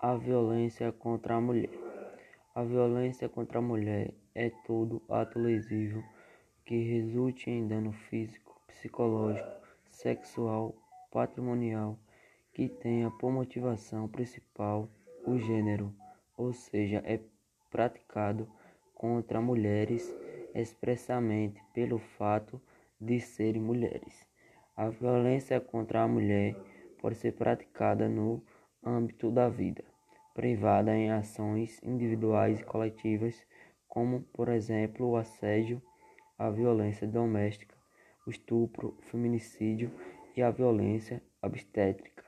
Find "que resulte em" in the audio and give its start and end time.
6.64-7.66